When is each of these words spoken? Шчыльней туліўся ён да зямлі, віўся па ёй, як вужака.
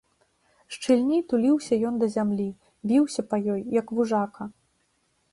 Шчыльней 0.75 1.19
туліўся 1.33 1.73
ён 1.89 1.99
да 2.03 2.07
зямлі, 2.15 2.47
віўся 2.91 3.21
па 3.33 3.37
ёй, 3.57 3.61
як 3.79 3.87
вужака. 3.99 4.43